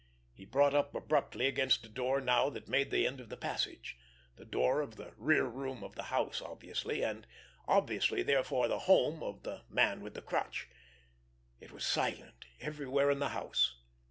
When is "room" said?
5.45-5.83